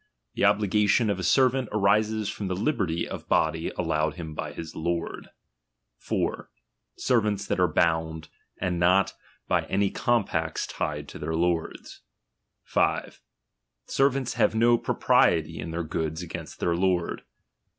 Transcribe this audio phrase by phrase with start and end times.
[0.33, 4.75] The obligation of a servant arises from the liberty of body allowed him by his
[4.75, 5.29] lord.
[5.97, 6.49] 4.
[6.97, 8.27] Servants that are bound,
[8.59, 9.13] are not
[9.47, 12.01] by any compacts tied lo their lords.
[12.63, 13.21] 5.
[13.85, 17.21] Servants have no propriety in their goods against iheir lord.